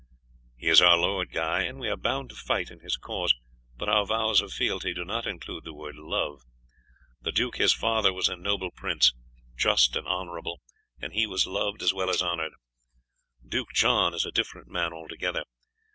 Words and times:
"He 0.57 0.67
is 0.67 0.81
our 0.81 0.97
lord, 0.97 1.29
Guy, 1.31 1.61
and 1.61 1.77
we 1.79 1.87
are 1.87 1.95
bound 1.95 2.29
to 2.31 2.35
fight 2.35 2.71
in 2.71 2.79
his 2.79 2.97
cause, 2.97 3.35
but 3.77 3.87
our 3.87 4.03
vows 4.03 4.41
of 4.41 4.51
fealty 4.51 4.95
do 4.95 5.05
not 5.05 5.27
include 5.27 5.63
the 5.63 5.75
word 5.75 5.95
love. 5.95 6.41
The 7.21 7.31
duke 7.31 7.57
his 7.57 7.71
father 7.71 8.11
was 8.11 8.27
a 8.27 8.35
noble 8.35 8.71
prince, 8.71 9.13
just 9.55 9.95
and 9.95 10.07
honourable, 10.07 10.59
and 10.99 11.13
he 11.13 11.27
was 11.27 11.45
loved 11.45 11.83
as 11.83 11.93
well 11.93 12.09
as 12.09 12.23
honoured. 12.23 12.53
Duke 13.47 13.73
John 13.75 14.15
is 14.15 14.25
a 14.25 14.31
different 14.31 14.69
man 14.69 14.91
altogether. 14.91 15.43